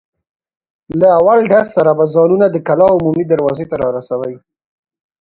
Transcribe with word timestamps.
له 0.99 1.07
اول 1.19 1.39
ډز 1.51 1.67
سره 1.77 1.91
به 1.97 2.05
ځانونه 2.13 2.45
د 2.49 2.57
کلا 2.67 2.87
عمومي 2.95 3.25
دروازې 3.31 3.65
ته 3.69 3.75
را 3.81 3.89
رسوئ. 3.97 4.35